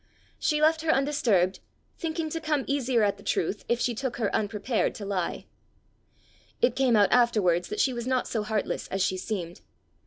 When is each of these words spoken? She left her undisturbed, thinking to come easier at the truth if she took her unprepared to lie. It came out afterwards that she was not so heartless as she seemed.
She 0.39 0.63
left 0.63 0.81
her 0.81 0.89
undisturbed, 0.89 1.59
thinking 1.95 2.31
to 2.31 2.41
come 2.41 2.63
easier 2.65 3.03
at 3.03 3.17
the 3.17 3.23
truth 3.23 3.65
if 3.69 3.79
she 3.79 3.93
took 3.93 4.17
her 4.17 4.35
unprepared 4.35 4.95
to 4.95 5.05
lie. 5.05 5.45
It 6.59 6.75
came 6.75 6.95
out 6.95 7.11
afterwards 7.11 7.69
that 7.69 7.79
she 7.79 7.93
was 7.93 8.07
not 8.07 8.27
so 8.27 8.41
heartless 8.41 8.87
as 8.87 9.03
she 9.05 9.15
seemed. 9.17 9.61